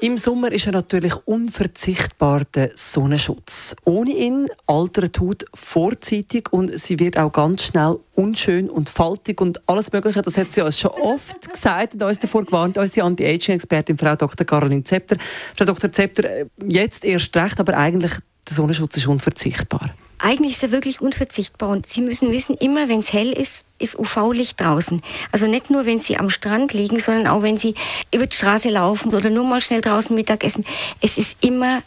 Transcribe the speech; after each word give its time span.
im 0.00 0.16
Sommer 0.16 0.52
ist 0.52 0.66
er 0.66 0.72
natürlich 0.72 1.14
unverzichtbar 1.26 2.42
der 2.54 2.70
Sonnenschutz. 2.74 3.74
Ohne 3.84 4.12
ihn 4.12 4.46
altert 4.66 5.18
Haut 5.18 5.44
vorzeitig 5.54 6.52
und 6.52 6.78
sie 6.78 6.98
wird 6.98 7.18
auch 7.18 7.32
ganz 7.32 7.64
schnell 7.64 7.96
unschön 8.14 8.70
und 8.70 8.88
faltig 8.88 9.40
und 9.40 9.60
alles 9.68 9.92
Mögliche. 9.92 10.22
Das 10.22 10.36
hat 10.36 10.52
sie 10.52 10.62
uns 10.62 10.78
schon 10.78 10.92
oft 10.92 11.50
gesagt 11.50 11.94
und 11.94 12.02
uns 12.02 12.18
davor 12.18 12.44
gewarnt, 12.44 12.78
unsere 12.78 13.06
Anti-Aging-Expertin 13.06 13.98
Frau 13.98 14.14
Dr. 14.14 14.46
Caroline 14.46 14.84
Zepter. 14.84 15.16
Frau 15.54 15.64
Dr. 15.64 15.90
Zepter, 15.90 16.46
jetzt 16.66 17.04
erst 17.04 17.34
recht, 17.36 17.58
aber 17.58 17.76
eigentlich 17.76 18.12
der 18.48 18.54
Sonnenschutz 18.54 18.96
ist 18.96 19.08
unverzichtbar. 19.08 19.90
Eigentlich 20.18 20.52
ist 20.52 20.62
er 20.62 20.72
wirklich 20.72 21.00
unverzichtbar 21.00 21.68
und 21.68 21.86
Sie 21.86 22.00
müssen 22.00 22.32
wissen, 22.32 22.56
immer 22.56 22.88
wenn 22.88 23.00
es 23.00 23.12
hell 23.12 23.32
ist, 23.32 23.64
ist 23.78 23.98
UV-Licht 23.98 24.60
draußen. 24.60 25.00
Also 25.30 25.46
nicht 25.46 25.70
nur, 25.70 25.86
wenn 25.86 26.00
Sie 26.00 26.16
am 26.16 26.28
Strand 26.28 26.72
liegen, 26.72 26.98
sondern 26.98 27.28
auch, 27.28 27.42
wenn 27.42 27.56
Sie 27.56 27.74
über 28.12 28.26
die 28.26 28.34
Straße 28.34 28.68
laufen 28.70 29.14
oder 29.14 29.30
nur 29.30 29.44
mal 29.44 29.60
schnell 29.60 29.80
draußen 29.80 30.16
Mittag 30.16 30.42
essen. 30.42 30.64
Es 31.00 31.18
ist 31.18 31.36
immer 31.44 31.82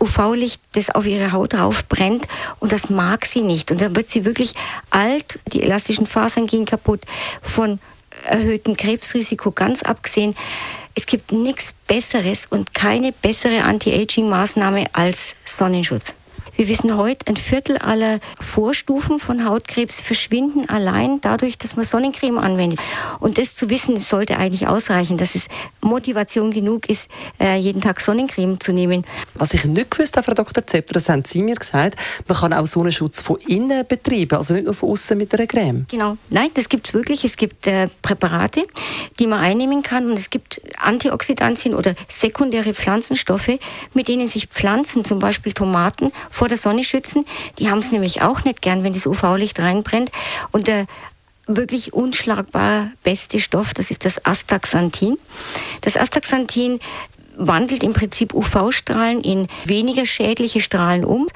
UV-Licht, 0.00 0.60
das 0.72 0.90
auf 0.90 1.06
Ihre 1.06 1.30
Haut 1.32 1.52
drauf 1.52 1.84
brennt 1.88 2.26
und 2.58 2.72
das 2.72 2.90
mag 2.90 3.24
sie 3.24 3.42
nicht. 3.42 3.70
Und 3.70 3.80
dann 3.80 3.94
wird 3.94 4.10
sie 4.10 4.24
wirklich 4.24 4.54
alt, 4.90 5.38
die 5.52 5.62
elastischen 5.62 6.06
Fasern 6.06 6.46
gehen 6.46 6.66
kaputt, 6.66 7.02
von 7.42 7.78
erhöhtem 8.24 8.76
Krebsrisiko 8.76 9.52
ganz 9.52 9.82
abgesehen. 9.82 10.36
Es 10.94 11.06
gibt 11.06 11.30
nichts 11.30 11.74
Besseres 11.86 12.46
und 12.46 12.74
keine 12.74 13.12
bessere 13.12 13.62
Anti-Aging-Maßnahme 13.62 14.86
als 14.94 15.34
Sonnenschutz. 15.44 16.16
Wir 16.56 16.68
wissen 16.68 16.96
heute, 16.96 17.26
ein 17.26 17.36
Viertel 17.36 17.76
aller 17.76 18.18
Vorstufen 18.40 19.20
von 19.20 19.44
Hautkrebs 19.44 20.00
verschwinden 20.00 20.66
allein 20.70 21.20
dadurch, 21.20 21.58
dass 21.58 21.76
man 21.76 21.84
Sonnencreme 21.84 22.38
anwendet. 22.38 22.80
Und 23.20 23.36
das 23.36 23.54
zu 23.54 23.68
wissen, 23.68 23.98
sollte 23.98 24.38
eigentlich 24.38 24.66
ausreichen, 24.66 25.18
dass 25.18 25.34
es 25.34 25.48
Motivation 25.82 26.52
genug 26.52 26.88
ist, 26.88 27.10
äh, 27.38 27.56
jeden 27.58 27.82
Tag 27.82 28.00
Sonnencreme 28.00 28.58
zu 28.58 28.72
nehmen. 28.72 29.04
Was 29.34 29.52
ich 29.52 29.66
nicht 29.66 29.90
gewusst 29.90 30.16
habe, 30.16 30.24
Frau 30.24 30.32
Dr. 30.32 30.66
Zepter, 30.66 30.94
das 30.94 31.10
haben 31.10 31.24
Sie 31.24 31.42
mir 31.42 31.56
gesagt, 31.56 31.98
man 32.26 32.38
kann 32.38 32.54
auch 32.54 32.64
Sonnenschutz 32.64 33.20
von 33.20 33.36
innen 33.46 33.86
betreiben, 33.86 34.38
also 34.38 34.54
nicht 34.54 34.64
nur 34.64 34.72
von 34.72 34.92
außen 34.92 35.18
mit 35.18 35.34
einer 35.34 35.46
Creme. 35.46 35.84
Genau, 35.90 36.16
nein, 36.30 36.48
das 36.54 36.70
gibt 36.70 36.88
es 36.88 36.94
wirklich. 36.94 37.22
Es 37.24 37.36
gibt 37.36 37.66
äh, 37.66 37.88
Präparate, 38.00 38.66
die 39.18 39.26
man 39.26 39.40
einnehmen 39.40 39.82
kann 39.82 40.08
und 40.08 40.16
es 40.16 40.30
gibt 40.30 40.62
Antioxidantien 40.78 41.74
oder 41.74 41.94
sekundäre 42.08 42.72
Pflanzenstoffe, 42.72 43.58
mit 43.92 44.08
denen 44.08 44.26
sich 44.26 44.46
Pflanzen, 44.46 45.04
zum 45.04 45.18
Beispiel 45.18 45.52
Tomaten, 45.52 46.12
vor 46.30 46.45
vor 46.46 46.48
der 46.48 46.58
Sonne 46.58 46.84
schützen. 46.84 47.26
Die 47.58 47.70
haben 47.70 47.80
es 47.80 47.90
nämlich 47.90 48.22
auch 48.22 48.44
nicht 48.44 48.62
gern, 48.62 48.84
wenn 48.84 48.92
das 48.92 49.04
UV-Licht 49.04 49.58
reinbrennt. 49.58 50.12
Und 50.52 50.68
der 50.68 50.86
wirklich 51.48 51.92
unschlagbar 51.92 52.92
beste 53.02 53.40
Stoff, 53.40 53.74
das 53.74 53.90
ist 53.90 54.04
das 54.04 54.24
Astaxanthin. 54.24 55.18
Das 55.80 55.96
Astaxanthin 55.96 56.78
wandelt 57.36 57.82
im 57.82 57.92
Prinzip 57.92 58.34
UV-Strahlen 58.34 59.22
in 59.22 59.48
weniger 59.64 60.06
schädliche 60.06 60.60
Strahlen 60.60 61.04
um. 61.04 61.26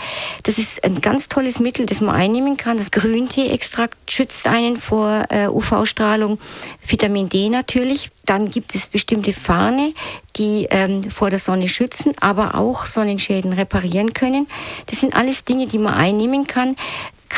Das 0.43 0.59
ist 0.59 0.83
ein 0.85 1.01
ganz 1.01 1.29
tolles 1.29 1.61
Mittel, 1.61 1.87
das 1.87 2.01
man 2.01 2.15
einnehmen 2.15 2.57
kann. 2.57 2.79
Das 2.79 2.91
Grüntee-Extrakt 2.91 4.11
schützt 4.11 4.47
einen 4.47 4.77
vor 4.79 5.25
äh, 5.31 5.47
UV-Strahlung. 5.47 6.39
Vitamin 6.87 7.29
D 7.29 7.49
natürlich. 7.49 8.11
Dann 8.27 8.51
gibt 8.51 8.75
es 8.75 8.87
bestimmte 8.87 9.33
Farne, 9.33 9.93
die 10.37 10.67
ähm, 10.71 11.03
vor 11.05 11.31
der 11.31 11.39
Sonne 11.39 11.69
schützen, 11.69 12.13
aber 12.21 12.55
auch 12.55 12.87
Sonnenschäden 12.87 13.53
reparieren 13.53 14.13
können. 14.13 14.47
Das 14.87 15.01
sind 15.01 15.17
alles 15.17 15.45
Dinge, 15.45 15.67
die 15.67 15.79
man 15.79 15.95
einnehmen 15.95 16.47
kann 16.47 16.77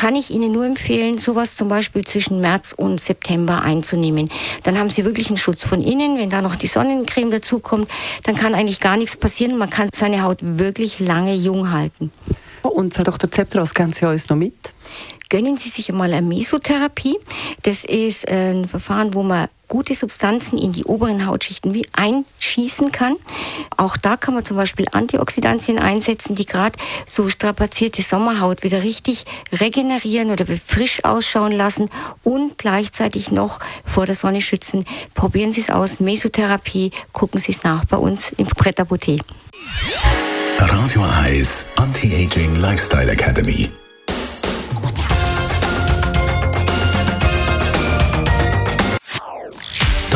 kann 0.03 0.17
ich 0.17 0.31
Ihnen 0.31 0.51
nur 0.51 0.65
empfehlen, 0.65 1.17
sowas 1.17 1.55
zum 1.55 1.69
Beispiel 1.69 2.03
zwischen 2.03 2.41
März 2.41 2.73
und 2.75 2.99
September 2.99 3.61
einzunehmen. 3.61 4.29
Dann 4.63 4.77
haben 4.77 4.89
Sie 4.89 5.05
wirklich 5.05 5.29
einen 5.29 5.37
Schutz 5.37 5.63
von 5.63 5.81
innen. 5.81 6.17
Wenn 6.17 6.29
da 6.29 6.41
noch 6.41 6.57
die 6.57 6.67
Sonnencreme 6.67 7.31
dazukommt, 7.31 7.89
dann 8.25 8.35
kann 8.35 8.53
eigentlich 8.53 8.81
gar 8.81 8.97
nichts 8.97 9.15
passieren. 9.15 9.57
Man 9.57 9.69
kann 9.69 9.87
seine 9.95 10.21
Haut 10.21 10.39
wirklich 10.41 10.99
lange 10.99 11.33
jung 11.33 11.71
halten. 11.71 12.11
Und 12.63 12.93
Frau 12.93 13.03
Dr. 13.03 13.31
Zepter, 13.31 13.61
was 13.61 13.73
kennen 13.73 13.93
Sie 13.93 14.05
alles 14.05 14.27
noch 14.27 14.35
mit? 14.35 14.73
Gönnen 15.33 15.57
Sie 15.57 15.69
sich 15.69 15.89
einmal 15.89 16.13
eine 16.13 16.21
Mesotherapie. 16.21 17.17
Das 17.63 17.85
ist 17.85 18.29
ein 18.29 18.67
Verfahren, 18.67 19.15
wo 19.15 19.23
man 19.23 19.47
gute 19.67 19.95
Substanzen 19.95 20.59
in 20.59 20.73
die 20.73 20.83
oberen 20.83 21.25
Hautschichten 21.25 21.73
wie 21.73 21.87
einschießen 21.93 22.91
kann. 22.91 23.15
Auch 23.75 23.97
da 23.97 24.15
kann 24.15 24.35
man 24.35 24.45
zum 24.45 24.57
Beispiel 24.57 24.85
Antioxidantien 24.91 25.79
einsetzen, 25.79 26.35
die 26.35 26.45
gerade 26.45 26.77
so 27.07 27.29
strapazierte 27.29 28.03
Sommerhaut 28.03 28.61
wieder 28.61 28.83
richtig 28.83 29.25
regenerieren 29.51 30.29
oder 30.29 30.45
frisch 30.45 31.03
ausschauen 31.03 31.53
lassen 31.53 31.89
und 32.21 32.59
gleichzeitig 32.59 33.31
noch 33.31 33.59
vor 33.83 34.05
der 34.05 34.13
Sonne 34.13 34.39
schützen. 34.39 34.85
Probieren 35.15 35.51
Sie 35.51 35.61
es 35.61 35.71
aus. 35.71 35.99
Mesotherapie, 35.99 36.91
gucken 37.11 37.39
Sie 37.39 37.53
es 37.53 37.63
nach 37.63 37.85
bei 37.85 37.97
uns 37.97 38.33
im 38.33 38.45
Pret 38.45 38.79
à 38.79 38.85
Radio 40.59 41.01
Eyes 41.25 41.73
Anti-Aging 41.77 42.57
Lifestyle 42.57 43.09
Academy. 43.09 43.71